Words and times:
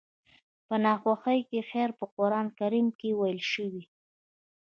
په 0.67 0.75
ناخوښو 0.83 1.33
کې 1.49 1.59
خير 1.69 1.89
په 1.99 2.05
قرآن 2.17 2.47
کريم 2.59 2.87
کې 2.99 3.09
ويل 3.19 3.41
شوي. 3.51 3.83